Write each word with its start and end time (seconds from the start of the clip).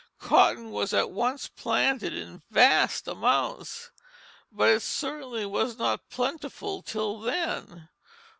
Cotton 0.19 0.71
was 0.71 0.95
at 0.95 1.11
once 1.11 1.47
planted 1.47 2.11
in 2.11 2.41
vast 2.49 3.07
amounts; 3.07 3.91
but 4.51 4.69
it 4.69 4.79
certainly 4.81 5.45
was 5.45 5.77
not 5.77 6.09
plentiful 6.09 6.81
till 6.81 7.19
then. 7.19 7.87